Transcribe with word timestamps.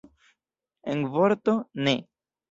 En 0.93 1.03
vorto, 1.17 1.55
ne. 1.89 1.95